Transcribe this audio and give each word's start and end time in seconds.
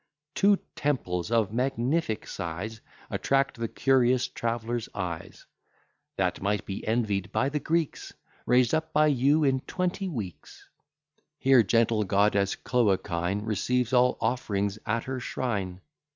Two 0.33 0.57
temples 0.75 1.29
of 1.29 1.51
magnific 1.51 2.27
size 2.27 2.81
Attract 3.11 3.57
the 3.59 3.67
curious 3.67 4.27
traveller's 4.27 4.89
eyes, 4.95 5.45
That 6.17 6.41
might 6.41 6.65
be 6.65 6.83
envied 6.87 7.31
by 7.31 7.49
the 7.49 7.59
Greeks; 7.59 8.11
Raised 8.47 8.73
up 8.73 8.93
by 8.93 9.05
you 9.05 9.43
in 9.43 9.59
twenty 9.59 10.07
weeks: 10.09 10.67
Here 11.37 11.61
gentle 11.61 12.03
goddess 12.03 12.55
Cloacine 12.55 13.45
Receives 13.45 13.93
all 13.93 14.17
offerings 14.19 14.79
at 14.87 15.03
her 15.03 15.19
shrine. 15.19 15.81